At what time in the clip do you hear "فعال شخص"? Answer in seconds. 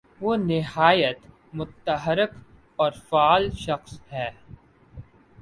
3.09-3.99